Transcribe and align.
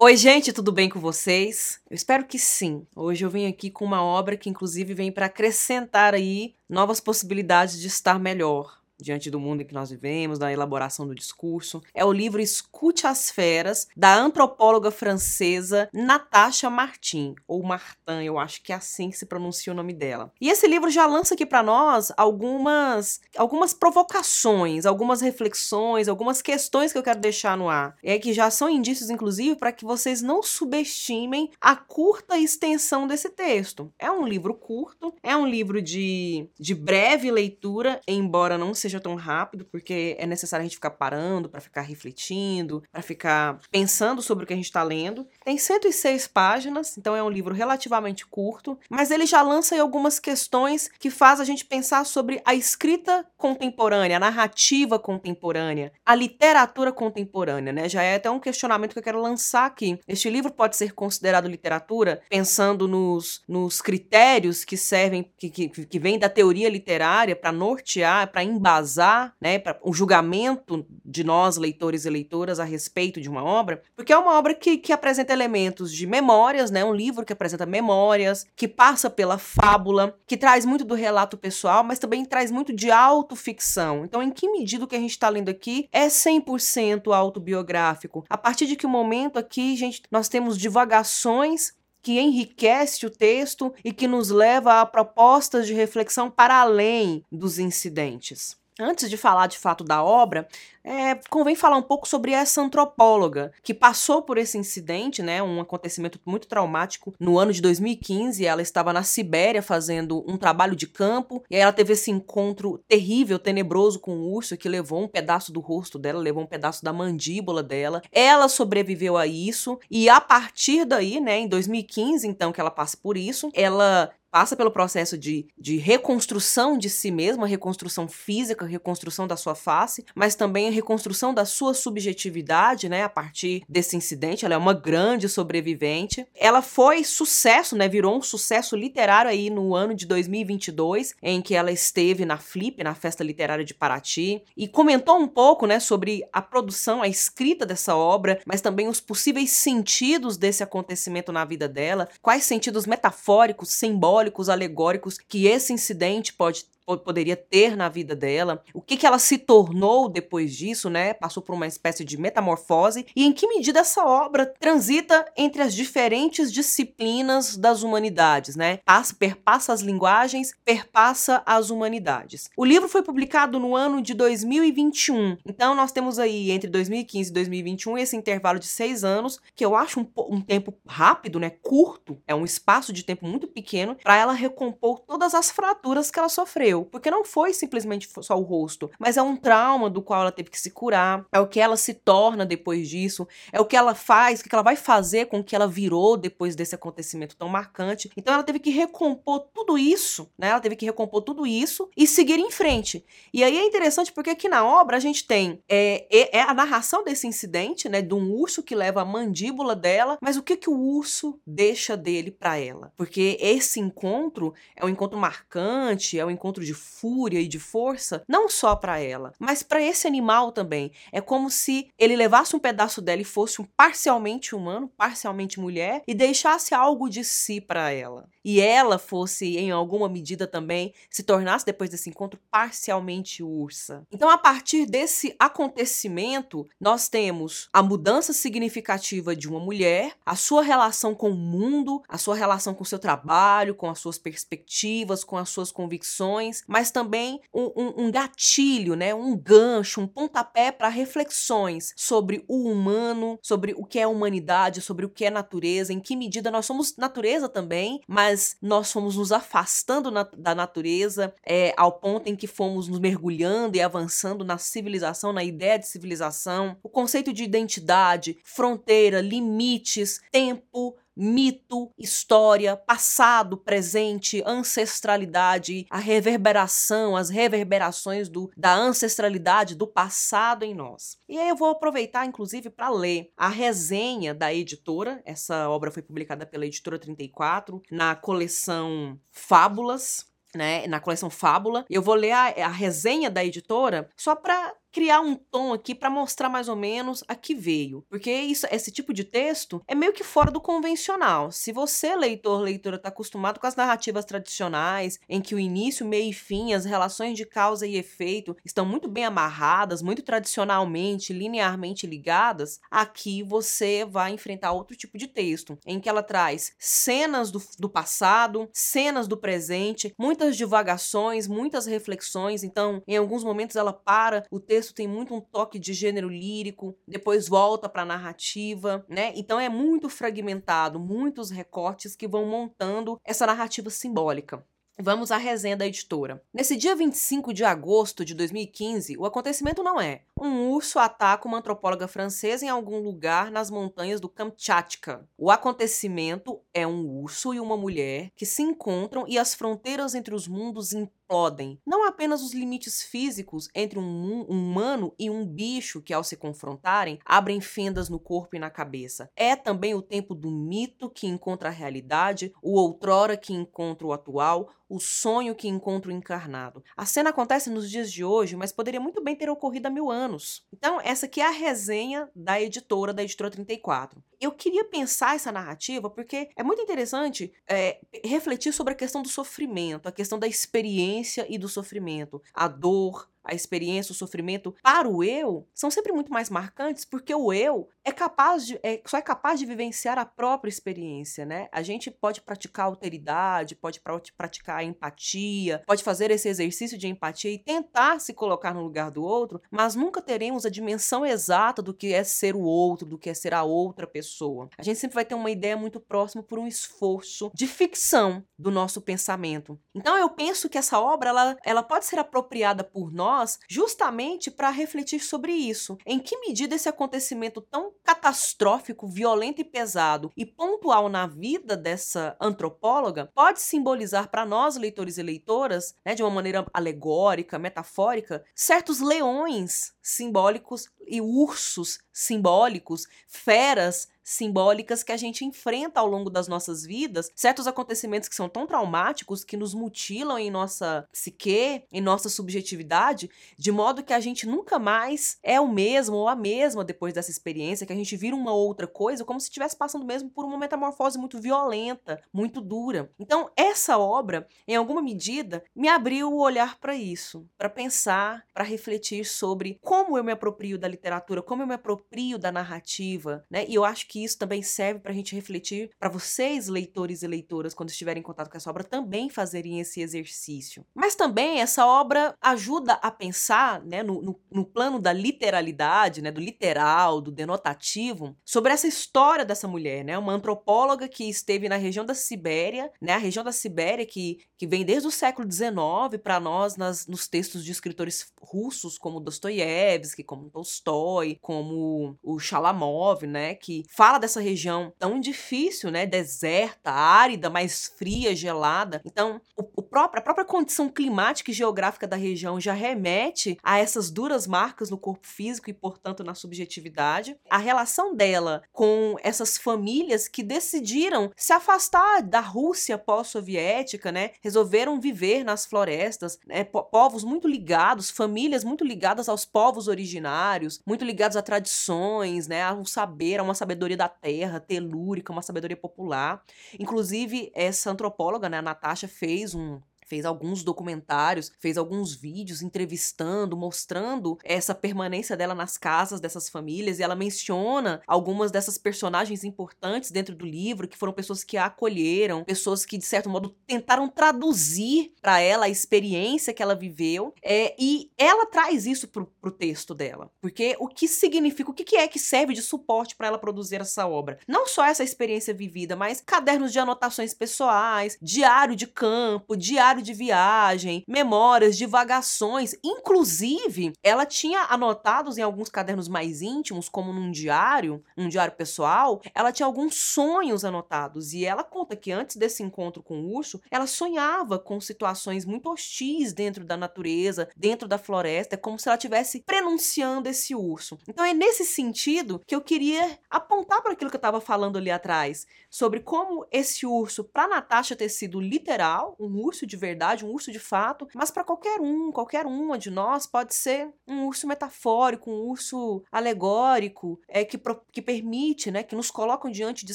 Oi, 0.00 0.16
gente, 0.16 0.52
tudo 0.52 0.72
bem 0.72 0.88
com 0.88 0.98
vocês? 0.98 1.80
Eu 1.90 1.94
espero 1.94 2.24
que 2.24 2.38
sim. 2.38 2.86
Hoje 2.96 3.24
eu 3.24 3.30
vim 3.30 3.46
aqui 3.46 3.70
com 3.70 3.84
uma 3.84 4.02
obra 4.02 4.36
que 4.36 4.48
inclusive 4.48 4.94
vem 4.94 5.12
para 5.12 5.26
acrescentar 5.26 6.14
aí 6.14 6.54
novas 6.68 7.00
possibilidades 7.00 7.78
de 7.78 7.88
estar 7.88 8.18
melhor, 8.18 8.80
diante 8.98 9.30
do 9.30 9.40
mundo 9.40 9.62
em 9.62 9.66
que 9.66 9.74
nós 9.74 9.90
vivemos, 9.90 10.38
da 10.38 10.52
elaboração 10.52 11.06
do 11.06 11.14
discurso. 11.14 11.82
É 11.94 12.04
o 12.04 12.12
livro 12.12 12.40
Escute 12.40 13.06
as 13.06 13.30
Feras, 13.30 13.88
da 13.96 14.14
antropóloga 14.14 14.90
francesa 14.90 15.88
Natasha 15.92 16.68
Martin, 16.70 17.34
ou 17.46 17.62
Martin, 17.62 18.22
eu 18.24 18.38
acho 18.38 18.62
que 18.62 18.72
é 18.72 18.76
assim 18.76 19.10
que 19.10 19.18
se 19.18 19.26
pronuncia 19.26 19.72
o 19.72 19.76
nome 19.76 19.92
dela. 19.92 20.32
E 20.40 20.48
esse 20.48 20.66
livro 20.66 20.90
já 20.90 21.06
lança 21.06 21.34
aqui 21.34 21.46
para 21.46 21.62
nós 21.62 22.12
algumas, 22.16 23.20
algumas 23.36 23.72
provocações, 23.72 24.86
algumas 24.86 25.20
reflexões, 25.20 26.08
algumas 26.08 26.42
questões 26.42 26.92
que 26.92 26.98
eu 26.98 27.02
quero 27.02 27.20
deixar 27.20 27.56
no 27.56 27.68
ar. 27.68 27.96
É 28.02 28.18
que 28.18 28.32
já 28.32 28.50
são 28.50 28.68
indícios, 28.68 29.10
inclusive, 29.10 29.56
para 29.56 29.72
que 29.72 29.84
vocês 29.84 30.22
não 30.22 30.42
subestimem 30.42 31.50
a 31.60 31.76
curta 31.76 32.38
extensão 32.38 33.06
desse 33.06 33.28
texto. 33.30 33.92
É 33.98 34.10
um 34.10 34.26
livro 34.26 34.54
curto, 34.54 35.14
é 35.22 35.36
um 35.36 35.46
livro 35.46 35.82
de, 35.82 36.48
de 36.58 36.74
breve 36.74 37.30
leitura, 37.30 38.00
embora 38.06 38.56
não 38.56 38.74
seja 38.74 38.87
seja 38.88 39.00
tão 39.00 39.14
rápido, 39.14 39.64
porque 39.66 40.16
é 40.18 40.26
necessário 40.26 40.62
a 40.62 40.66
gente 40.66 40.76
ficar 40.76 40.90
parando 40.90 41.48
para 41.48 41.60
ficar 41.60 41.82
refletindo, 41.82 42.82
para 42.90 43.02
ficar 43.02 43.60
pensando 43.70 44.22
sobre 44.22 44.44
o 44.44 44.46
que 44.46 44.52
a 44.52 44.56
gente 44.56 44.64
está 44.64 44.82
lendo. 44.82 45.26
Tem 45.44 45.58
106 45.58 46.26
páginas, 46.28 46.96
então 46.96 47.14
é 47.14 47.22
um 47.22 47.28
livro 47.28 47.54
relativamente 47.54 48.26
curto, 48.26 48.78
mas 48.88 49.10
ele 49.10 49.26
já 49.26 49.42
lança 49.42 49.74
aí 49.74 49.80
algumas 49.80 50.18
questões 50.18 50.90
que 50.98 51.10
faz 51.10 51.40
a 51.40 51.44
gente 51.44 51.64
pensar 51.64 52.04
sobre 52.04 52.40
a 52.44 52.54
escrita 52.54 53.26
contemporânea, 53.36 54.16
a 54.16 54.20
narrativa 54.20 54.98
contemporânea, 54.98 55.92
a 56.04 56.14
literatura 56.14 56.90
contemporânea, 56.90 57.72
né? 57.72 57.88
Já 57.88 58.02
é 58.02 58.16
até 58.16 58.30
um 58.30 58.40
questionamento 58.40 58.92
que 58.94 58.98
eu 58.98 59.02
quero 59.02 59.20
lançar 59.20 59.66
aqui. 59.66 59.98
Este 60.08 60.30
livro 60.30 60.52
pode 60.52 60.76
ser 60.76 60.92
considerado 60.92 61.48
literatura 61.48 62.22
pensando 62.28 62.88
nos, 62.88 63.42
nos 63.46 63.82
critérios 63.82 64.64
que 64.64 64.76
servem, 64.76 65.30
que, 65.36 65.50
que, 65.50 65.68
que 65.68 65.98
vêm 65.98 66.18
da 66.18 66.28
teoria 66.28 66.68
literária 66.68 67.36
para 67.36 67.52
nortear, 67.52 68.30
para 68.30 68.42
embasar 68.42 68.77
embasar 68.78 69.34
né, 69.40 69.58
para 69.58 69.78
o 69.82 69.92
julgamento 69.92 70.86
de 71.04 71.24
nós, 71.24 71.56
leitores 71.56 72.04
e 72.04 72.10
leitoras, 72.10 72.60
a 72.60 72.64
respeito 72.64 73.20
de 73.20 73.28
uma 73.28 73.42
obra, 73.42 73.82
porque 73.96 74.12
é 74.12 74.18
uma 74.18 74.38
obra 74.38 74.54
que, 74.54 74.78
que 74.78 74.92
apresenta 74.92 75.32
elementos 75.32 75.92
de 75.92 76.06
memórias, 76.06 76.70
né, 76.70 76.84
um 76.84 76.94
livro 76.94 77.24
que 77.24 77.32
apresenta 77.32 77.66
memórias, 77.66 78.46
que 78.54 78.68
passa 78.68 79.10
pela 79.10 79.38
fábula, 79.38 80.16
que 80.26 80.36
traz 80.36 80.64
muito 80.64 80.84
do 80.84 80.94
relato 80.94 81.36
pessoal, 81.36 81.82
mas 81.82 81.98
também 81.98 82.24
traz 82.24 82.50
muito 82.50 82.72
de 82.72 82.90
autoficção. 82.90 84.04
Então, 84.04 84.22
em 84.22 84.30
que 84.30 84.50
medida 84.50 84.84
o 84.84 84.88
que 84.88 84.96
a 84.96 85.00
gente 85.00 85.10
está 85.10 85.28
lendo 85.28 85.48
aqui 85.48 85.88
é 85.92 86.06
100% 86.06 87.12
autobiográfico? 87.12 88.24
A 88.28 88.38
partir 88.38 88.66
de 88.66 88.76
que 88.76 88.86
momento 88.86 89.38
aqui, 89.38 89.76
gente, 89.76 90.02
nós 90.10 90.28
temos 90.28 90.56
divagações 90.56 91.72
que 92.02 92.18
enriquece 92.18 93.04
o 93.06 93.10
texto 93.10 93.72
e 93.84 93.92
que 93.92 94.06
nos 94.06 94.30
leva 94.30 94.80
a 94.80 94.86
propostas 94.86 95.66
de 95.66 95.74
reflexão 95.74 96.30
para 96.30 96.54
além 96.54 97.24
dos 97.30 97.58
incidentes. 97.58 98.56
Antes 98.78 99.10
de 99.10 99.16
falar 99.16 99.48
de 99.48 99.58
fato 99.58 99.82
da 99.82 100.02
obra, 100.04 100.46
é, 100.84 101.16
convém 101.28 101.54
falar 101.54 101.76
um 101.76 101.82
pouco 101.82 102.08
sobre 102.08 102.32
essa 102.32 102.62
antropóloga 102.62 103.52
que 103.62 103.74
passou 103.74 104.22
por 104.22 104.38
esse 104.38 104.56
incidente, 104.56 105.22
né, 105.22 105.42
um 105.42 105.60
acontecimento 105.60 106.18
muito 106.24 106.46
traumático 106.48 107.12
no 107.18 107.38
ano 107.38 107.52
de 107.52 107.60
2015. 107.60 108.46
Ela 108.46 108.62
estava 108.62 108.92
na 108.92 109.02
Sibéria 109.02 109.60
fazendo 109.60 110.24
um 110.26 110.36
trabalho 110.36 110.76
de 110.76 110.86
campo 110.86 111.42
e 111.50 111.56
aí 111.56 111.62
ela 111.62 111.72
teve 111.72 111.92
esse 111.92 112.10
encontro 112.10 112.78
terrível, 112.88 113.38
tenebroso 113.38 113.98
com 113.98 114.12
o 114.12 114.32
urso 114.32 114.56
que 114.56 114.68
levou 114.68 115.02
um 115.02 115.08
pedaço 115.08 115.52
do 115.52 115.60
rosto 115.60 115.98
dela, 115.98 116.20
levou 116.20 116.42
um 116.42 116.46
pedaço 116.46 116.84
da 116.84 116.92
mandíbula 116.92 117.62
dela. 117.62 118.00
Ela 118.12 118.48
sobreviveu 118.48 119.16
a 119.16 119.26
isso 119.26 119.78
e 119.90 120.08
a 120.08 120.20
partir 120.20 120.84
daí, 120.84 121.20
né, 121.20 121.40
em 121.40 121.48
2015, 121.48 122.26
então 122.26 122.52
que 122.52 122.60
ela 122.60 122.70
passa 122.70 122.96
por 122.96 123.16
isso, 123.16 123.50
ela 123.52 124.10
passa 124.30 124.56
pelo 124.56 124.70
processo 124.70 125.16
de, 125.16 125.46
de 125.56 125.76
reconstrução 125.76 126.76
de 126.76 126.90
si 126.90 127.10
mesma, 127.10 127.46
reconstrução 127.46 128.06
física, 128.06 128.66
reconstrução 128.66 129.26
da 129.26 129.36
sua 129.36 129.54
face, 129.54 130.04
mas 130.14 130.34
também 130.34 130.68
a 130.68 130.70
reconstrução 130.70 131.32
da 131.32 131.44
sua 131.44 131.74
subjetividade, 131.74 132.88
né, 132.88 133.04
a 133.04 133.08
partir 133.08 133.62
desse 133.68 133.96
incidente. 133.96 134.44
Ela 134.44 134.54
é 134.54 134.58
uma 134.58 134.74
grande 134.74 135.28
sobrevivente. 135.28 136.26
Ela 136.34 136.62
foi 136.62 137.04
sucesso, 137.04 137.76
né, 137.76 137.88
virou 137.88 138.16
um 138.16 138.22
sucesso 138.22 138.76
literário 138.76 139.30
aí 139.30 139.50
no 139.50 139.74
ano 139.74 139.94
de 139.94 140.06
2022, 140.06 141.14
em 141.22 141.40
que 141.40 141.54
ela 141.54 141.72
esteve 141.72 142.24
na 142.24 142.38
Flip, 142.38 142.82
na 142.84 142.94
Festa 142.94 143.24
Literária 143.24 143.64
de 143.64 143.74
Paraty, 143.74 144.42
e 144.56 144.68
comentou 144.68 145.18
um 145.18 145.28
pouco, 145.28 145.66
né, 145.66 145.80
sobre 145.80 146.24
a 146.32 146.42
produção, 146.42 147.02
a 147.02 147.08
escrita 147.08 147.64
dessa 147.64 147.96
obra, 147.96 148.40
mas 148.44 148.60
também 148.60 148.88
os 148.88 149.00
possíveis 149.00 149.50
sentidos 149.50 150.36
desse 150.36 150.62
acontecimento 150.62 151.32
na 151.32 151.44
vida 151.44 151.68
dela, 151.68 152.08
quais 152.20 152.44
sentidos 152.44 152.86
metafóricos, 152.86 153.70
simbólicos 153.70 154.17
simbólicos, 154.18 154.48
alegóricos 154.48 155.18
que 155.18 155.46
esse 155.46 155.72
incidente 155.72 156.32
pode 156.32 156.66
poderia 156.96 157.36
ter 157.36 157.76
na 157.76 157.88
vida 157.88 158.16
dela, 158.16 158.62
o 158.72 158.80
que, 158.80 158.96
que 158.96 159.06
ela 159.06 159.18
se 159.18 159.36
tornou 159.36 160.08
depois 160.08 160.54
disso, 160.54 160.88
né? 160.88 161.12
Passou 161.12 161.42
por 161.42 161.54
uma 161.54 161.66
espécie 161.66 162.04
de 162.04 162.16
metamorfose 162.16 163.06
e 163.14 163.24
em 163.24 163.32
que 163.32 163.46
medida 163.46 163.80
essa 163.80 164.04
obra 164.04 164.46
transita 164.58 165.26
entre 165.36 165.60
as 165.60 165.74
diferentes 165.74 166.52
disciplinas 166.52 167.56
das 167.56 167.82
humanidades, 167.82 168.56
né? 168.56 168.78
Passa, 168.84 169.14
perpassa 169.14 169.72
as 169.72 169.80
linguagens, 169.80 170.54
perpassa 170.64 171.42
as 171.44 171.70
humanidades. 171.70 172.50
O 172.56 172.64
livro 172.64 172.88
foi 172.88 173.02
publicado 173.02 173.58
no 173.58 173.76
ano 173.76 174.00
de 174.00 174.14
2021, 174.14 175.36
então 175.44 175.74
nós 175.74 175.92
temos 175.92 176.18
aí 176.18 176.50
entre 176.50 176.70
2015 176.70 177.30
e 177.30 177.34
2021 177.34 177.98
esse 177.98 178.16
intervalo 178.16 178.58
de 178.58 178.66
seis 178.66 179.04
anos, 179.04 179.40
que 179.54 179.64
eu 179.64 179.76
acho 179.76 180.00
um, 180.00 180.08
um 180.30 180.40
tempo 180.40 180.72
rápido, 180.86 181.38
né? 181.38 181.50
Curto, 181.50 182.18
é 182.26 182.34
um 182.34 182.44
espaço 182.44 182.92
de 182.92 183.02
tempo 183.02 183.26
muito 183.26 183.46
pequeno 183.46 183.96
para 184.02 184.16
ela 184.16 184.32
recompor 184.32 185.00
todas 185.00 185.34
as 185.34 185.50
fraturas 185.50 186.10
que 186.10 186.18
ela 186.18 186.28
sofreu 186.28 186.77
porque 186.84 187.10
não 187.10 187.24
foi 187.24 187.52
simplesmente 187.52 188.08
só 188.20 188.38
o 188.38 188.42
rosto, 188.42 188.90
mas 188.98 189.16
é 189.16 189.22
um 189.22 189.36
trauma 189.36 189.88
do 189.90 190.02
qual 190.02 190.22
ela 190.22 190.32
teve 190.32 190.50
que 190.50 190.60
se 190.60 190.70
curar, 190.70 191.24
é 191.32 191.40
o 191.40 191.46
que 191.46 191.60
ela 191.60 191.76
se 191.76 191.94
torna 191.94 192.44
depois 192.44 192.88
disso, 192.88 193.26
é 193.52 193.60
o 193.60 193.64
que 193.64 193.76
ela 193.76 193.94
faz, 193.94 194.40
o 194.40 194.44
que 194.44 194.54
ela 194.54 194.62
vai 194.62 194.76
fazer 194.76 195.26
com 195.26 195.40
o 195.40 195.44
que 195.44 195.54
ela 195.54 195.66
virou 195.66 196.16
depois 196.16 196.54
desse 196.54 196.74
acontecimento 196.74 197.36
tão 197.36 197.48
marcante. 197.48 198.10
Então 198.16 198.34
ela 198.34 198.42
teve 198.42 198.58
que 198.58 198.70
recompor 198.70 199.46
tudo 199.52 199.78
isso, 199.78 200.30
né? 200.38 200.48
Ela 200.48 200.60
teve 200.60 200.76
que 200.76 200.86
recompor 200.86 201.22
tudo 201.22 201.46
isso 201.46 201.88
e 201.96 202.06
seguir 202.06 202.38
em 202.38 202.50
frente. 202.50 203.04
E 203.32 203.42
aí 203.44 203.56
é 203.56 203.64
interessante 203.64 204.12
porque 204.12 204.30
aqui 204.30 204.48
na 204.48 204.64
obra 204.64 204.96
a 204.96 205.00
gente 205.00 205.26
tem 205.26 205.62
é, 205.68 206.06
é, 206.10 206.38
é 206.38 206.42
a 206.42 206.54
narração 206.54 207.04
desse 207.04 207.26
incidente, 207.26 207.88
né? 207.88 208.02
De 208.02 208.14
um 208.14 208.32
urso 208.32 208.62
que 208.62 208.74
leva 208.74 209.02
a 209.02 209.04
mandíbula 209.04 209.74
dela, 209.74 210.18
mas 210.20 210.36
o 210.36 210.42
que 210.42 210.56
que 210.56 210.70
o 210.70 210.78
urso 210.78 211.40
deixa 211.46 211.96
dele 211.96 212.30
para 212.30 212.58
ela? 212.58 212.92
Porque 212.96 213.36
esse 213.40 213.80
encontro 213.80 214.54
é 214.76 214.84
um 214.84 214.88
encontro 214.88 215.18
marcante, 215.18 216.18
é 216.18 216.24
um 216.24 216.30
encontro 216.30 216.64
de 216.68 216.74
fúria 216.74 217.40
e 217.40 217.48
de 217.48 217.58
força, 217.58 218.22
não 218.28 218.46
só 218.46 218.76
para 218.76 218.98
ela, 218.98 219.32
mas 219.38 219.62
para 219.62 219.80
esse 219.80 220.06
animal 220.06 220.52
também. 220.52 220.92
É 221.10 221.18
como 221.18 221.50
se 221.50 221.88
ele 221.98 222.14
levasse 222.14 222.54
um 222.54 222.58
pedaço 222.58 223.00
dela 223.00 223.22
e 223.22 223.24
fosse 223.24 223.62
um 223.62 223.64
parcialmente 223.64 224.54
humano, 224.54 224.92
parcialmente 224.94 225.58
mulher 225.58 226.02
e 226.06 226.14
deixasse 226.14 226.74
algo 226.74 227.08
de 227.08 227.24
si 227.24 227.58
para 227.58 227.90
ela. 227.90 228.28
E 228.44 228.60
ela 228.60 228.98
fosse 228.98 229.56
em 229.56 229.70
alguma 229.70 230.08
medida 230.08 230.46
também 230.46 230.92
se 231.08 231.22
tornasse 231.22 231.64
depois 231.64 231.88
desse 231.88 232.10
encontro 232.10 232.38
parcialmente 232.50 233.42
ursa. 233.42 234.06
Então, 234.12 234.28
a 234.28 234.36
partir 234.36 234.84
desse 234.84 235.34
acontecimento, 235.38 236.66
nós 236.78 237.08
temos 237.08 237.68
a 237.72 237.82
mudança 237.82 238.32
significativa 238.34 239.34
de 239.34 239.48
uma 239.48 239.60
mulher, 239.60 240.12
a 240.24 240.36
sua 240.36 240.62
relação 240.62 241.14
com 241.14 241.30
o 241.30 241.34
mundo, 241.34 242.02
a 242.08 242.18
sua 242.18 242.34
relação 242.34 242.74
com 242.74 242.82
o 242.82 242.86
seu 242.86 242.98
trabalho, 242.98 243.74
com 243.74 243.88
as 243.88 243.98
suas 243.98 244.18
perspectivas, 244.18 245.24
com 245.24 245.36
as 245.36 245.48
suas 245.48 245.72
convicções 245.72 246.57
mas 246.66 246.90
também 246.90 247.40
um, 247.54 247.72
um, 247.76 248.04
um 248.04 248.10
gatilho, 248.10 248.94
né? 248.94 249.14
um 249.14 249.36
gancho, 249.36 250.00
um 250.00 250.06
pontapé 250.06 250.72
para 250.72 250.88
reflexões 250.88 251.92
sobre 251.96 252.44
o 252.48 252.70
humano, 252.70 253.38
sobre 253.42 253.74
o 253.76 253.84
que 253.84 253.98
é 253.98 254.06
humanidade, 254.06 254.80
sobre 254.80 255.04
o 255.04 255.10
que 255.10 255.24
é 255.24 255.30
natureza, 255.30 255.92
em 255.92 256.00
que 256.00 256.16
medida 256.16 256.50
nós 256.50 256.66
somos 256.66 256.96
natureza 256.96 257.48
também, 257.48 258.00
mas 258.06 258.56
nós 258.60 258.92
fomos 258.92 259.16
nos 259.16 259.32
afastando 259.32 260.10
na, 260.10 260.28
da 260.36 260.54
natureza 260.54 261.34
é, 261.44 261.74
ao 261.76 261.92
ponto 261.92 262.28
em 262.28 262.36
que 262.36 262.46
fomos 262.46 262.88
nos 262.88 262.98
mergulhando 262.98 263.76
e 263.76 263.80
avançando 263.80 264.44
na 264.44 264.58
civilização, 264.58 265.32
na 265.32 265.44
ideia 265.44 265.78
de 265.78 265.86
civilização, 265.86 266.76
o 266.82 266.88
conceito 266.88 267.32
de 267.32 267.44
identidade, 267.44 268.38
fronteira, 268.44 269.20
limites, 269.20 270.20
tempo, 270.30 270.96
mito, 271.18 271.92
história, 271.98 272.76
passado, 272.76 273.56
presente, 273.56 274.42
ancestralidade, 274.46 275.84
a 275.90 275.98
reverberação, 275.98 277.16
as 277.16 277.28
reverberações 277.28 278.28
do, 278.28 278.50
da 278.56 278.72
ancestralidade 278.72 279.74
do 279.74 279.86
passado 279.86 280.64
em 280.64 280.74
nós. 280.74 281.18
E 281.28 281.36
aí 281.36 281.48
eu 281.48 281.56
vou 281.56 281.70
aproveitar, 281.70 282.24
inclusive, 282.24 282.70
para 282.70 282.88
ler 282.88 283.32
a 283.36 283.48
resenha 283.48 284.32
da 284.32 284.54
editora. 284.54 285.20
Essa 285.24 285.68
obra 285.68 285.90
foi 285.90 286.02
publicada 286.02 286.46
pela 286.46 286.66
editora 286.66 286.98
34 286.98 287.82
na 287.90 288.14
coleção 288.14 289.18
Fábulas. 289.32 290.26
Né, 290.56 290.86
na 290.86 290.98
coleção 290.98 291.28
Fábula. 291.28 291.84
Eu 291.90 292.00
vou 292.00 292.14
ler 292.14 292.30
a, 292.32 292.46
a 292.64 292.68
resenha 292.68 293.28
da 293.28 293.44
editora 293.44 294.08
só 294.16 294.34
para 294.34 294.72
criar 294.92 295.20
um 295.20 295.34
tom 295.34 295.72
aqui 295.72 295.94
para 295.94 296.10
mostrar 296.10 296.48
mais 296.48 296.68
ou 296.68 296.76
menos 296.76 297.22
a 297.28 297.34
que 297.34 297.54
veio, 297.54 298.04
porque 298.08 298.30
isso, 298.32 298.66
esse 298.70 298.90
tipo 298.90 299.12
de 299.12 299.24
texto 299.24 299.82
é 299.86 299.94
meio 299.94 300.12
que 300.12 300.24
fora 300.24 300.50
do 300.50 300.60
convencional. 300.60 301.50
Se 301.52 301.72
você, 301.72 302.16
leitor, 302.16 302.60
leitora, 302.60 302.96
está 302.96 303.08
acostumado 303.08 303.60
com 303.60 303.66
as 303.66 303.76
narrativas 303.76 304.24
tradicionais, 304.24 305.18
em 305.28 305.40
que 305.40 305.54
o 305.54 305.58
início, 305.58 306.06
meio 306.06 306.30
e 306.30 306.32
fim, 306.32 306.72
as 306.72 306.84
relações 306.84 307.36
de 307.36 307.44
causa 307.44 307.86
e 307.86 307.96
efeito 307.96 308.56
estão 308.64 308.84
muito 308.84 309.08
bem 309.08 309.24
amarradas, 309.24 310.02
muito 310.02 310.22
tradicionalmente, 310.22 311.32
linearmente 311.32 312.06
ligadas, 312.06 312.80
aqui 312.90 313.42
você 313.42 314.04
vai 314.04 314.32
enfrentar 314.32 314.72
outro 314.72 314.96
tipo 314.96 315.18
de 315.18 315.26
texto, 315.26 315.78
em 315.86 316.00
que 316.00 316.08
ela 316.08 316.22
traz 316.22 316.72
cenas 316.78 317.50
do, 317.50 317.62
do 317.78 317.88
passado, 317.88 318.68
cenas 318.72 319.28
do 319.28 319.36
presente, 319.36 320.14
muitas 320.18 320.56
divagações, 320.56 321.46
muitas 321.46 321.86
reflexões. 321.86 322.62
Então, 322.62 323.02
em 323.06 323.16
alguns 323.16 323.44
momentos 323.44 323.76
ela 323.76 323.92
para, 323.92 324.44
o 324.50 324.60
texto 324.60 324.77
tem 324.80 325.06
muito 325.06 325.34
um 325.34 325.40
toque 325.40 325.78
de 325.78 325.92
gênero 325.92 326.28
lírico, 326.28 326.96
depois 327.06 327.48
volta 327.48 327.88
para 327.88 328.02
a 328.02 328.06
narrativa, 328.06 329.04
né? 329.08 329.32
Então 329.34 329.58
é 329.58 329.68
muito 329.68 330.08
fragmentado, 330.08 330.98
muitos 330.98 331.50
recortes 331.50 332.14
que 332.16 332.28
vão 332.28 332.46
montando 332.46 333.20
essa 333.24 333.46
narrativa 333.46 333.90
simbólica. 333.90 334.64
Vamos 335.00 335.30
à 335.30 335.36
resenha 335.36 335.76
da 335.76 335.86
editora. 335.86 336.42
Nesse 336.52 336.76
dia 336.76 336.96
25 336.96 337.54
de 337.54 337.64
agosto 337.64 338.24
de 338.24 338.34
2015, 338.34 339.16
o 339.16 339.24
acontecimento 339.24 339.80
não 339.80 340.00
é 340.00 340.22
um 340.40 340.70
urso 340.70 340.98
ataca 340.98 341.46
uma 341.46 341.58
antropóloga 341.58 342.08
francesa 342.08 342.64
em 342.64 342.68
algum 342.68 342.98
lugar 342.98 343.50
nas 343.50 343.70
montanhas 343.70 344.20
do 344.20 344.28
Kamchatka. 344.28 345.28
O 345.36 345.50
acontecimento 345.50 346.60
é 346.74 346.86
um 346.86 347.06
urso 347.20 347.54
e 347.54 347.60
uma 347.60 347.76
mulher 347.76 348.30
que 348.36 348.46
se 348.46 348.62
encontram 348.62 349.24
e 349.28 349.38
as 349.38 349.54
fronteiras 349.54 350.14
entre 350.14 350.34
os 350.34 350.48
mundos 350.48 350.92
explodem. 351.28 351.78
Não 351.86 352.06
apenas 352.06 352.42
os 352.42 352.54
limites 352.54 353.02
físicos 353.02 353.68
entre 353.74 353.98
um 353.98 354.42
humano 354.42 355.14
e 355.18 355.28
um 355.28 355.44
bicho 355.44 356.00
que, 356.00 356.14
ao 356.14 356.24
se 356.24 356.36
confrontarem, 356.36 357.18
abrem 357.24 357.60
fendas 357.60 358.08
no 358.08 358.18
corpo 358.18 358.56
e 358.56 358.58
na 358.58 358.70
cabeça. 358.70 359.30
É 359.36 359.54
também 359.54 359.94
o 359.94 360.02
tempo 360.02 360.34
do 360.34 360.50
mito 360.50 361.10
que 361.10 361.26
encontra 361.26 361.68
a 361.68 361.72
realidade, 361.72 362.52
o 362.62 362.78
outrora 362.78 363.36
que 363.36 363.52
encontra 363.52 364.06
o 364.06 364.12
atual, 364.12 364.70
o 364.88 364.98
sonho 364.98 365.54
que 365.54 365.68
encontra 365.68 366.10
o 366.10 366.14
encarnado. 366.14 366.82
A 366.96 367.04
cena 367.04 367.30
acontece 367.30 367.68
nos 367.68 367.90
dias 367.90 368.10
de 368.10 368.24
hoje, 368.24 368.56
mas 368.56 368.72
poderia 368.72 369.00
muito 369.00 369.22
bem 369.22 369.36
ter 369.36 369.50
ocorrido 369.50 369.88
há 369.88 369.90
mil 369.90 370.10
anos. 370.10 370.66
Então, 370.72 370.98
essa 371.02 371.26
aqui 371.26 371.40
é 371.40 371.46
a 371.46 371.50
resenha 371.50 372.28
da 372.34 372.60
editora, 372.60 373.12
da 373.12 373.22
editora 373.22 373.50
34. 373.50 374.22
Eu 374.40 374.52
queria 374.52 374.84
pensar 374.84 375.34
essa 375.34 375.52
narrativa 375.52 376.08
porque 376.08 376.48
é 376.56 376.62
muito 376.62 376.80
interessante 376.80 377.52
é, 377.68 377.98
refletir 378.24 378.72
sobre 378.72 378.94
a 378.94 378.96
questão 378.96 379.20
do 379.20 379.28
sofrimento, 379.28 380.08
a 380.08 380.12
questão 380.12 380.38
da 380.38 380.46
experiência 380.46 381.17
e 381.48 381.58
do 381.58 381.68
sofrimento, 381.68 382.42
a 382.54 382.68
dor, 382.68 383.28
a 383.44 383.54
experiência, 383.54 384.12
o 384.12 384.14
sofrimento 384.14 384.74
para 384.82 385.08
o 385.08 385.22
eu 385.24 385.66
são 385.74 385.90
sempre 385.90 386.12
muito 386.12 386.32
mais 386.32 386.50
marcantes 386.50 387.04
porque 387.04 387.34
o 387.34 387.52
eu 387.52 387.88
é 388.04 388.12
capaz 388.12 388.66
de 388.66 388.78
é, 388.82 389.00
só 389.06 389.18
é 389.18 389.22
capaz 389.22 389.58
de 389.60 389.66
vivenciar 389.66 390.18
a 390.18 390.24
própria 390.24 390.68
experiência, 390.68 391.44
né? 391.44 391.68
A 391.72 391.82
gente 391.82 392.10
pode 392.10 392.40
praticar 392.40 392.86
alteridade, 392.86 393.76
pode 393.76 394.00
praticar 394.36 394.84
empatia, 394.84 395.82
pode 395.86 396.02
fazer 396.02 396.30
esse 396.30 396.48
exercício 396.48 396.98
de 396.98 397.08
empatia 397.08 397.50
e 397.50 397.58
tentar 397.58 398.20
se 398.20 398.32
colocar 398.32 398.74
no 398.74 398.82
lugar 398.82 399.10
do 399.10 399.22
outro, 399.22 399.60
mas 399.70 399.94
nunca 399.94 400.22
teremos 400.22 400.64
a 400.64 400.70
dimensão 400.70 401.24
exata 401.24 401.82
do 401.82 401.94
que 401.94 402.12
é 402.12 402.24
ser 402.24 402.54
o 402.54 402.62
outro, 402.62 403.06
do 403.06 403.18
que 403.18 403.30
é 403.30 403.34
ser 403.34 403.54
a 403.54 403.62
outra 403.62 404.06
pessoa. 404.06 404.68
A 404.78 404.82
gente 404.82 404.98
sempre 404.98 405.14
vai 405.14 405.24
ter 405.24 405.34
uma 405.34 405.50
ideia 405.50 405.76
muito 405.76 406.00
próxima 406.00 406.42
por 406.42 406.58
um 406.58 406.66
esforço 406.66 407.50
de 407.54 407.66
ficção 407.66 408.44
do 408.58 408.70
nosso 408.70 409.00
pensamento. 409.00 409.78
Então 409.94 410.16
eu 410.16 410.30
penso 410.30 410.68
que 410.68 410.78
essa 410.78 411.00
obra 411.00 411.30
ela, 411.30 411.56
ela 411.64 411.82
pode 411.82 412.04
ser 412.04 412.18
apropriada 412.18 412.82
por 412.82 413.12
nós 413.12 413.37
nós 413.38 413.58
justamente 413.68 414.50
para 414.50 414.70
refletir 414.70 415.20
sobre 415.20 415.52
isso. 415.52 415.96
Em 416.04 416.18
que 416.18 416.38
medida 416.40 416.74
esse 416.74 416.88
acontecimento 416.88 417.60
tão 417.60 417.92
catastrófico, 418.02 419.06
violento 419.06 419.60
e 419.60 419.64
pesado 419.64 420.30
e 420.36 420.44
pontual 420.44 421.08
na 421.08 421.26
vida 421.26 421.76
dessa 421.76 422.36
antropóloga 422.40 423.30
pode 423.34 423.60
simbolizar 423.60 424.28
para 424.28 424.44
nós, 424.44 424.76
leitores 424.76 425.18
e 425.18 425.22
leitoras, 425.22 425.94
né, 426.04 426.14
de 426.14 426.22
uma 426.22 426.30
maneira 426.30 426.66
alegórica, 426.72 427.58
metafórica, 427.58 428.44
certos 428.54 429.00
leões 429.00 429.92
simbólicos 430.02 430.88
e 431.06 431.20
ursos 431.20 432.00
simbólicos, 432.12 433.06
feras 433.28 434.08
simbólicas 434.28 435.02
que 435.02 435.10
a 435.10 435.16
gente 435.16 435.42
enfrenta 435.42 436.00
ao 436.00 436.06
longo 436.06 436.28
das 436.28 436.46
nossas 436.46 436.84
vidas, 436.84 437.30
certos 437.34 437.66
acontecimentos 437.66 438.28
que 438.28 438.34
são 438.34 438.48
tão 438.48 438.66
traumáticos 438.66 439.42
que 439.42 439.56
nos 439.56 439.72
mutilam 439.72 440.38
em 440.38 440.50
nossa 440.50 441.08
psique, 441.10 441.82
em 441.90 442.00
nossa 442.00 442.28
subjetividade, 442.28 443.30
de 443.56 443.72
modo 443.72 444.02
que 444.02 444.12
a 444.12 444.20
gente 444.20 444.46
nunca 444.46 444.78
mais 444.78 445.38
é 445.42 445.58
o 445.58 445.66
mesmo 445.66 446.16
ou 446.16 446.28
a 446.28 446.36
mesma 446.36 446.84
depois 446.84 447.14
dessa 447.14 447.30
experiência, 447.30 447.86
que 447.86 447.92
a 447.92 447.96
gente 447.96 448.16
vira 448.16 448.36
uma 448.36 448.52
outra 448.52 448.86
coisa, 448.86 449.24
como 449.24 449.40
se 449.40 449.46
estivesse 449.46 449.76
passando 449.76 450.04
mesmo 450.04 450.28
por 450.28 450.44
uma 450.44 450.58
metamorfose 450.58 451.18
muito 451.18 451.40
violenta, 451.40 452.20
muito 452.30 452.60
dura. 452.60 453.10
Então, 453.18 453.50
essa 453.56 453.96
obra, 453.96 454.46
em 454.66 454.76
alguma 454.76 455.00
medida, 455.00 455.64
me 455.74 455.88
abriu 455.88 456.30
o 456.30 456.40
olhar 456.40 456.78
para 456.78 456.94
isso, 456.94 457.48
para 457.56 457.70
pensar, 457.70 458.44
para 458.52 458.64
refletir 458.64 459.24
sobre 459.24 459.78
como 459.80 460.18
eu 460.18 460.24
me 460.24 460.32
aproprio 460.32 460.78
da 460.78 460.86
literatura, 460.86 461.42
como 461.42 461.62
eu 461.62 461.66
me 461.66 461.74
aproprio 461.74 462.38
da 462.38 462.52
narrativa, 462.52 463.44
né? 463.50 463.64
E 463.66 463.74
eu 463.74 463.84
acho 463.84 464.06
que 464.06 464.17
isso 464.24 464.38
também 464.38 464.62
serve 464.62 465.00
para 465.00 465.12
a 465.12 465.14
gente 465.14 465.34
refletir, 465.34 465.90
para 465.98 466.08
vocês, 466.08 466.68
leitores 466.68 467.22
e 467.22 467.26
leitoras, 467.26 467.74
quando 467.74 467.90
estiverem 467.90 468.20
em 468.20 468.24
contato 468.24 468.50
com 468.50 468.56
essa 468.56 468.70
obra, 468.70 468.84
também 468.84 469.28
fazerem 469.28 469.80
esse 469.80 470.00
exercício. 470.00 470.84
Mas 470.94 471.14
também 471.14 471.60
essa 471.60 471.86
obra 471.86 472.34
ajuda 472.40 472.94
a 472.94 473.10
pensar, 473.10 473.82
né, 473.84 474.02
no, 474.02 474.22
no, 474.22 474.40
no 474.50 474.64
plano 474.64 474.98
da 474.98 475.12
literalidade, 475.12 476.22
né, 476.22 476.30
do 476.30 476.40
literal, 476.40 477.20
do 477.20 477.30
denotativo, 477.30 478.36
sobre 478.44 478.72
essa 478.72 478.86
história 478.86 479.44
dessa 479.44 479.68
mulher, 479.68 480.04
né? 480.04 480.18
Uma 480.18 480.32
antropóloga 480.32 481.08
que 481.08 481.28
esteve 481.28 481.68
na 481.68 481.76
região 481.76 482.04
da 482.04 482.14
Sibéria, 482.14 482.90
né? 483.00 483.12
A 483.12 483.18
região 483.18 483.44
da 483.44 483.52
Sibéria 483.52 484.06
que, 484.06 484.38
que 484.56 484.66
vem 484.66 484.84
desde 484.84 485.08
o 485.08 485.10
século 485.10 485.50
XIX 485.50 486.20
para 486.22 486.40
nós 486.40 486.76
nas, 486.76 487.06
nos 487.06 487.28
textos 487.28 487.64
de 487.64 487.72
escritores 487.72 488.32
russos 488.40 488.98
como 488.98 489.20
Dostoiévski, 489.20 490.24
como 490.24 490.50
Tolstói, 490.50 491.38
como 491.40 492.16
o 492.22 492.38
Shalamov, 492.38 493.26
né? 493.26 493.54
Que 493.54 493.84
fala 494.08 494.18
dessa 494.18 494.40
região 494.40 494.90
tão 494.98 495.20
difícil, 495.20 495.90
né? 495.90 496.06
Deserta, 496.06 496.90
árida, 496.90 497.50
mais 497.50 497.86
fria, 497.98 498.34
gelada. 498.34 499.02
Então, 499.04 499.38
o, 499.54 499.67
o 499.98 500.08
próprio, 500.08 500.20
a 500.20 500.24
própria 500.24 500.44
condição 500.44 500.88
climática 500.88 501.50
e 501.50 501.54
geográfica 501.54 502.06
da 502.06 502.16
região 502.16 502.60
já 502.60 502.72
remete 502.72 503.58
a 503.62 503.78
essas 503.78 504.10
duras 504.10 504.46
marcas 504.46 504.90
no 504.90 504.98
corpo 504.98 505.26
físico 505.26 505.70
e, 505.70 505.72
portanto, 505.72 506.22
na 506.22 506.34
subjetividade. 506.34 507.36
A 507.50 507.58
relação 507.58 508.14
dela 508.14 508.62
com 508.72 509.16
essas 509.22 509.56
famílias 509.56 510.28
que 510.28 510.42
decidiram 510.42 511.30
se 511.36 511.52
afastar 511.52 512.22
da 512.22 512.40
Rússia 512.40 512.98
pós-soviética, 512.98 514.12
né? 514.12 514.32
Resolveram 514.42 515.00
viver 515.00 515.44
nas 515.44 515.66
florestas, 515.66 516.38
né? 516.46 516.64
povos 516.64 517.24
muito 517.24 517.48
ligados, 517.48 518.10
famílias 518.10 518.64
muito 518.64 518.84
ligadas 518.84 519.28
aos 519.28 519.44
povos 519.44 519.88
originários, 519.88 520.80
muito 520.86 521.04
ligados 521.04 521.36
a 521.36 521.42
tradições, 521.42 522.46
né? 522.46 522.62
A 522.62 522.74
um 522.74 522.84
saber, 522.84 523.40
a 523.40 523.42
uma 523.42 523.54
sabedoria 523.54 523.78
sabedoria 523.78 523.96
da 523.96 524.08
terra, 524.08 524.60
telúrica, 524.60 525.32
uma 525.32 525.42
sabedoria 525.42 525.76
popular. 525.76 526.42
Inclusive, 526.78 527.50
essa 527.54 527.90
antropóloga, 527.90 528.48
né, 528.48 528.58
a 528.58 528.62
Natasha, 528.62 529.06
fez 529.06 529.54
um 529.54 529.80
fez 530.08 530.24
alguns 530.24 530.62
documentários, 530.62 531.52
fez 531.60 531.78
alguns 531.78 532.14
vídeos 532.14 532.62
entrevistando, 532.62 533.56
mostrando 533.56 534.38
essa 534.42 534.74
permanência 534.74 535.36
dela 535.36 535.54
nas 535.54 535.76
casas 535.76 536.20
dessas 536.20 536.48
famílias 536.48 536.98
e 536.98 537.02
ela 537.02 537.14
menciona 537.14 538.02
algumas 538.06 538.50
dessas 538.50 538.78
personagens 538.78 539.44
importantes 539.44 540.10
dentro 540.10 540.34
do 540.34 540.46
livro 540.46 540.88
que 540.88 540.96
foram 540.96 541.12
pessoas 541.12 541.44
que 541.44 541.56
a 541.56 541.68
acolheram, 541.68 542.44
pessoas 542.44 542.84
que 542.84 542.98
de 542.98 543.04
certo 543.04 543.30
modo 543.30 543.54
tentaram 543.66 544.08
traduzir 544.08 545.12
para 545.22 545.40
ela 545.40 545.66
a 545.66 545.68
experiência 545.68 546.52
que 546.52 546.62
ela 546.62 546.74
viveu 546.74 547.32
é, 547.42 547.74
e 547.78 548.10
ela 548.18 548.46
traz 548.46 548.86
isso 548.86 549.06
pro, 549.06 549.26
pro 549.40 549.50
texto 549.50 549.94
dela, 549.94 550.30
porque 550.40 550.76
o 550.80 550.88
que 550.88 551.06
significa, 551.06 551.70
o 551.70 551.74
que, 551.74 551.84
que 551.84 551.96
é 551.96 552.08
que 552.08 552.18
serve 552.18 552.54
de 552.54 552.62
suporte 552.62 553.14
para 553.14 553.28
ela 553.28 553.38
produzir 553.38 553.80
essa 553.80 554.06
obra? 554.06 554.38
Não 554.48 554.66
só 554.66 554.84
essa 554.84 555.04
experiência 555.04 555.54
vivida, 555.54 555.94
mas 555.94 556.20
cadernos 556.20 556.72
de 556.72 556.78
anotações 556.78 557.32
pessoais, 557.32 558.18
diário 558.20 558.74
de 558.74 558.86
campo, 558.86 559.56
diário 559.56 559.97
diário 559.98 560.02
de 560.02 560.12
viagem, 560.12 561.04
memórias, 561.06 561.76
divagações. 561.76 562.74
Inclusive, 562.82 563.92
ela 564.02 564.24
tinha 564.24 564.62
anotados 564.68 565.38
em 565.38 565.42
alguns 565.42 565.68
cadernos 565.68 566.08
mais 566.08 566.42
íntimos, 566.42 566.88
como 566.88 567.12
num 567.12 567.30
diário, 567.30 568.02
um 568.16 568.28
diário 568.28 568.54
pessoal, 568.54 569.20
ela 569.34 569.52
tinha 569.52 569.66
alguns 569.66 569.96
sonhos 569.96 570.64
anotados. 570.64 571.32
E 571.32 571.44
ela 571.44 571.64
conta 571.64 571.96
que 571.96 572.12
antes 572.12 572.36
desse 572.36 572.62
encontro 572.62 573.02
com 573.02 573.20
o 573.20 573.34
urso, 573.34 573.60
ela 573.70 573.86
sonhava 573.86 574.58
com 574.58 574.80
situações 574.80 575.44
muito 575.44 575.70
hostis 575.70 576.32
dentro 576.32 576.64
da 576.64 576.76
natureza, 576.76 577.48
dentro 577.56 577.88
da 577.88 577.98
floresta, 577.98 578.56
como 578.56 578.78
se 578.78 578.88
ela 578.88 578.96
estivesse 578.96 579.42
prenunciando 579.44 580.28
esse 580.28 580.54
urso. 580.54 580.98
Então 581.08 581.24
é 581.24 581.34
nesse 581.34 581.64
sentido 581.64 582.40
que 582.46 582.54
eu 582.54 582.60
queria 582.60 583.18
apontar 583.30 583.82
para 583.82 583.92
aquilo 583.92 584.10
que 584.10 584.16
eu 584.16 584.18
estava 584.18 584.40
falando 584.40 584.78
ali 584.78 584.90
atrás, 584.90 585.46
sobre 585.70 586.00
como 586.00 586.46
esse 586.50 586.86
urso, 586.86 587.24
para 587.24 587.48
Natasha 587.48 587.96
ter 587.96 588.08
sido 588.08 588.40
literal, 588.40 589.16
um 589.18 589.36
urso 589.38 589.66
de 589.66 589.76
verdade, 589.76 589.87
verdade, 589.88 590.24
um 590.24 590.30
urso 590.30 590.50
de 590.52 590.58
fato, 590.58 591.08
mas 591.14 591.30
para 591.30 591.44
qualquer 591.44 591.80
um, 591.80 592.10
qualquer 592.12 592.46
uma 592.46 592.78
de 592.78 592.90
nós 592.90 593.26
pode 593.26 593.54
ser 593.54 593.92
um 594.06 594.26
urso 594.26 594.46
metafórico, 594.46 595.30
um 595.30 595.48
urso 595.48 596.02
alegórico, 596.10 597.20
é 597.28 597.44
que, 597.44 597.60
que 597.92 598.02
permite, 598.02 598.70
né, 598.70 598.82
que 598.82 598.96
nos 598.96 599.10
colocam 599.10 599.50
diante 599.50 599.84
de 599.84 599.94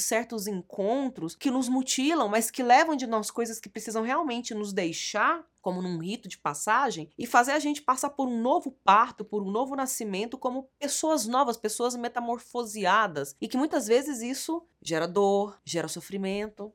certos 0.00 0.46
encontros 0.46 1.34
que 1.34 1.50
nos 1.50 1.68
mutilam, 1.68 2.28
mas 2.28 2.50
que 2.50 2.62
levam 2.62 2.96
de 2.96 3.06
nós 3.06 3.30
coisas 3.30 3.58
que 3.60 3.68
precisam 3.68 4.02
realmente 4.02 4.54
nos 4.54 4.72
deixar 4.72 5.44
como 5.64 5.80
num 5.80 5.96
rito 5.96 6.28
de 6.28 6.36
passagem, 6.36 7.08
e 7.16 7.26
fazer 7.26 7.52
a 7.52 7.58
gente 7.58 7.80
passar 7.80 8.10
por 8.10 8.28
um 8.28 8.38
novo 8.38 8.70
parto, 8.84 9.24
por 9.24 9.42
um 9.42 9.50
novo 9.50 9.74
nascimento, 9.74 10.36
como 10.36 10.68
pessoas 10.78 11.26
novas, 11.26 11.56
pessoas 11.56 11.96
metamorfoseadas. 11.96 13.34
E 13.40 13.48
que 13.48 13.56
muitas 13.56 13.86
vezes 13.86 14.20
isso 14.20 14.62
gera 14.82 15.08
dor, 15.08 15.58
gera 15.64 15.88
sofrimento, 15.88 16.70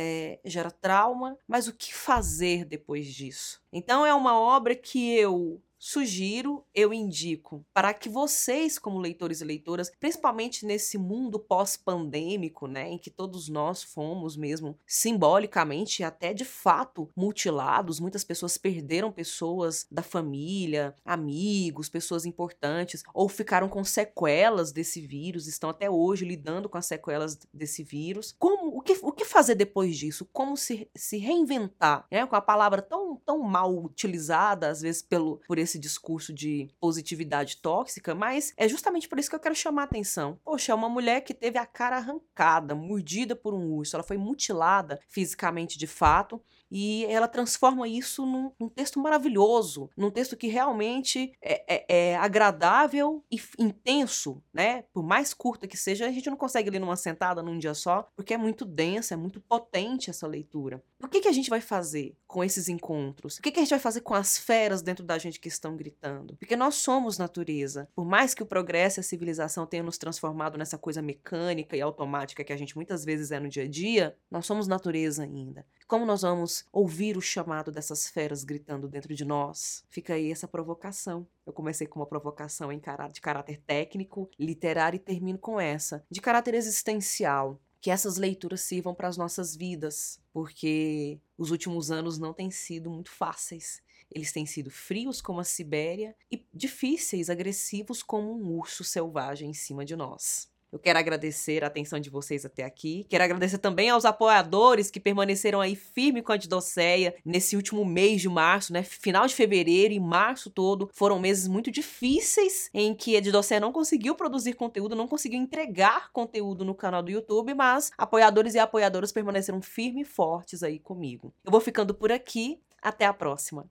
é, 0.00 0.38
gera 0.44 0.70
trauma, 0.70 1.36
mas 1.46 1.66
o 1.66 1.72
que 1.72 1.92
fazer 1.92 2.64
depois 2.64 3.12
disso? 3.12 3.60
Então 3.72 4.06
é 4.06 4.14
uma 4.14 4.38
obra 4.38 4.76
que 4.76 5.12
eu 5.12 5.60
sugiro, 5.78 6.64
eu 6.74 6.92
indico 6.92 7.64
para 7.72 7.94
que 7.94 8.08
vocês, 8.08 8.78
como 8.78 8.98
leitores 8.98 9.40
e 9.40 9.44
leitoras, 9.44 9.90
principalmente 10.00 10.66
nesse 10.66 10.98
mundo 10.98 11.38
pós-pandêmico, 11.38 12.66
né, 12.66 12.90
em 12.90 12.98
que 12.98 13.10
todos 13.10 13.48
nós 13.48 13.82
fomos 13.82 14.36
mesmo 14.36 14.76
simbolicamente 14.86 16.02
e 16.02 16.04
até 16.04 16.34
de 16.34 16.44
fato 16.44 17.08
mutilados, 17.16 18.00
muitas 18.00 18.24
pessoas 18.24 18.58
perderam 18.58 19.12
pessoas 19.12 19.86
da 19.90 20.02
família, 20.02 20.94
amigos, 21.04 21.88
pessoas 21.88 22.26
importantes, 22.26 23.02
ou 23.14 23.28
ficaram 23.28 23.68
com 23.68 23.84
sequelas 23.84 24.72
desse 24.72 25.00
vírus, 25.00 25.46
estão 25.46 25.70
até 25.70 25.88
hoje 25.88 26.24
lidando 26.24 26.68
com 26.68 26.76
as 26.76 26.86
sequelas 26.86 27.38
desse 27.54 27.84
vírus. 27.84 28.34
Como 28.38 28.57
que, 28.94 28.98
o 29.02 29.12
que 29.12 29.24
fazer 29.24 29.54
depois 29.54 29.96
disso? 29.96 30.26
Como 30.32 30.56
se, 30.56 30.90
se 30.96 31.18
reinventar, 31.18 32.06
né, 32.10 32.26
com 32.26 32.36
a 32.36 32.40
palavra 32.40 32.80
tão 32.80 33.16
tão 33.16 33.38
mal 33.40 33.76
utilizada 33.76 34.68
às 34.68 34.80
vezes 34.80 35.02
pelo 35.02 35.40
por 35.46 35.58
esse 35.58 35.78
discurso 35.78 36.32
de 36.32 36.68
positividade 36.80 37.58
tóxica, 37.58 38.14
mas 38.14 38.52
é 38.56 38.68
justamente 38.68 39.08
por 39.08 39.18
isso 39.18 39.28
que 39.28 39.36
eu 39.36 39.40
quero 39.40 39.54
chamar 39.54 39.82
a 39.82 39.84
atenção. 39.84 40.38
Poxa, 40.44 40.72
é 40.72 40.74
uma 40.74 40.88
mulher 40.88 41.20
que 41.20 41.34
teve 41.34 41.58
a 41.58 41.66
cara 41.66 41.96
arrancada, 41.96 42.74
mordida 42.74 43.36
por 43.36 43.52
um 43.52 43.70
urso, 43.72 43.96
ela 43.96 44.02
foi 44.02 44.16
mutilada 44.16 44.98
fisicamente 45.08 45.78
de 45.78 45.86
fato, 45.86 46.40
e 46.70 47.04
ela 47.06 47.26
transforma 47.26 47.88
isso 47.88 48.26
num, 48.26 48.52
num, 48.58 48.68
texto 48.68 49.00
maravilhoso, 49.00 49.90
num 49.96 50.10
texto 50.10 50.36
que 50.36 50.48
realmente 50.48 51.32
é, 51.42 51.64
é, 51.66 51.86
é, 51.88 52.16
agradável 52.16 53.24
e 53.30 53.40
intenso, 53.58 54.42
né? 54.52 54.84
Por 54.92 55.02
mais 55.02 55.32
curta 55.32 55.66
que 55.66 55.76
seja, 55.76 56.06
a 56.06 56.10
gente 56.10 56.28
não 56.28 56.36
consegue 56.36 56.70
ler 56.70 56.78
numa 56.78 56.96
sentada 56.96 57.42
num 57.42 57.58
dia 57.58 57.74
só, 57.74 58.08
porque 58.14 58.34
é 58.34 58.38
muito 58.38 58.64
densa, 58.78 59.14
é 59.14 59.16
muito 59.16 59.40
potente 59.40 60.08
essa 60.08 60.24
leitura. 60.24 60.80
O 61.02 61.08
que, 61.08 61.20
que 61.20 61.26
a 61.26 61.32
gente 61.32 61.50
vai 61.50 61.60
fazer 61.60 62.16
com 62.28 62.44
esses 62.44 62.68
encontros? 62.68 63.38
O 63.38 63.42
que, 63.42 63.50
que 63.50 63.58
a 63.58 63.62
gente 63.64 63.70
vai 63.70 63.78
fazer 63.80 64.02
com 64.02 64.14
as 64.14 64.38
feras 64.38 64.82
dentro 64.82 65.04
da 65.04 65.18
gente 65.18 65.40
que 65.40 65.48
estão 65.48 65.76
gritando? 65.76 66.36
Porque 66.36 66.54
nós 66.54 66.76
somos 66.76 67.18
natureza. 67.18 67.88
Por 67.92 68.04
mais 68.04 68.34
que 68.34 68.42
o 68.42 68.46
progresso 68.46 69.00
e 69.00 69.02
a 69.02 69.04
civilização 69.04 69.66
tenham 69.66 69.84
nos 69.84 69.98
transformado 69.98 70.56
nessa 70.56 70.78
coisa 70.78 71.02
mecânica 71.02 71.76
e 71.76 71.80
automática 71.80 72.44
que 72.44 72.52
a 72.52 72.56
gente 72.56 72.76
muitas 72.76 73.04
vezes 73.04 73.32
é 73.32 73.40
no 73.40 73.48
dia 73.48 73.64
a 73.64 73.68
dia, 73.68 74.16
nós 74.30 74.46
somos 74.46 74.68
natureza 74.68 75.24
ainda. 75.24 75.66
Como 75.88 76.06
nós 76.06 76.22
vamos 76.22 76.64
ouvir 76.70 77.16
o 77.16 77.20
chamado 77.20 77.72
dessas 77.72 78.08
feras 78.08 78.44
gritando 78.44 78.86
dentro 78.86 79.12
de 79.12 79.24
nós? 79.24 79.82
Fica 79.88 80.14
aí 80.14 80.30
essa 80.30 80.46
provocação. 80.46 81.26
Eu 81.44 81.52
comecei 81.52 81.86
com 81.86 81.98
uma 81.98 82.06
provocação 82.06 82.68
de 83.10 83.20
caráter 83.20 83.58
técnico, 83.66 84.30
literário 84.38 84.98
e 84.98 85.00
termino 85.00 85.38
com 85.38 85.58
essa, 85.58 86.04
de 86.10 86.20
caráter 86.20 86.54
existencial. 86.54 87.58
Que 87.80 87.90
essas 87.90 88.16
leituras 88.16 88.62
sirvam 88.62 88.94
para 88.94 89.08
as 89.08 89.16
nossas 89.16 89.54
vidas, 89.54 90.20
porque 90.32 91.20
os 91.36 91.50
últimos 91.50 91.90
anos 91.90 92.18
não 92.18 92.34
têm 92.34 92.50
sido 92.50 92.90
muito 92.90 93.10
fáceis. 93.10 93.80
Eles 94.10 94.32
têm 94.32 94.46
sido 94.46 94.70
frios 94.70 95.20
como 95.20 95.40
a 95.40 95.44
Sibéria 95.44 96.16
e 96.30 96.46
difíceis, 96.52 97.28
agressivos 97.30 98.02
como 98.02 98.32
um 98.32 98.56
urso 98.56 98.82
selvagem 98.82 99.50
em 99.50 99.54
cima 99.54 99.84
de 99.84 99.94
nós. 99.94 100.50
Eu 100.70 100.78
quero 100.78 100.98
agradecer 100.98 101.64
a 101.64 101.66
atenção 101.66 101.98
de 101.98 102.10
vocês 102.10 102.44
até 102.44 102.62
aqui. 102.62 103.06
Quero 103.08 103.24
agradecer 103.24 103.58
também 103.58 103.88
aos 103.88 104.04
apoiadores 104.04 104.90
que 104.90 105.00
permaneceram 105.00 105.60
aí 105.60 105.74
firme 105.74 106.22
com 106.22 106.32
a 106.32 106.36
Didocéia 106.36 107.14
nesse 107.24 107.56
último 107.56 107.84
mês 107.84 108.20
de 108.20 108.28
março, 108.28 108.72
né? 108.72 108.82
Final 108.82 109.26
de 109.26 109.34
fevereiro 109.34 109.94
e 109.94 110.00
março 110.00 110.50
todo 110.50 110.90
foram 110.92 111.18
meses 111.18 111.48
muito 111.48 111.70
difíceis 111.70 112.68
em 112.74 112.94
que 112.94 113.16
a 113.16 113.20
Didocéia 113.20 113.60
não 113.60 113.72
conseguiu 113.72 114.14
produzir 114.14 114.54
conteúdo, 114.54 114.94
não 114.94 115.08
conseguiu 115.08 115.40
entregar 115.40 116.12
conteúdo 116.12 116.64
no 116.64 116.74
canal 116.74 117.02
do 117.02 117.10
YouTube, 117.10 117.54
mas 117.54 117.90
apoiadores 117.96 118.54
e 118.54 118.58
apoiadoras 118.58 119.10
permaneceram 119.10 119.62
firmes 119.62 120.06
e 120.06 120.10
fortes 120.10 120.62
aí 120.62 120.78
comigo. 120.78 121.32
Eu 121.44 121.50
vou 121.50 121.60
ficando 121.60 121.94
por 121.94 122.12
aqui. 122.12 122.60
Até 122.80 123.06
a 123.06 123.12
próxima. 123.12 123.68